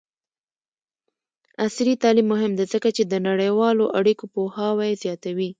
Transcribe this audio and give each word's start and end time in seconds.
عصري 1.65 1.93
تعلیم 2.03 2.27
مهم 2.33 2.51
دی 2.57 2.65
ځکه 2.73 2.89
چې 2.95 3.03
د 3.05 3.13
نړیوالو 3.27 3.85
اړیکو 3.99 4.25
پوهاوی 4.33 4.91
زیاتوي. 5.03 5.49